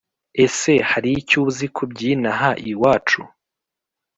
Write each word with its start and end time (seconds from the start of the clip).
Ese 0.45 0.73
haricyuzi 0.89 1.65
kubyinaha 1.75 2.49
iwacu? 2.71 3.21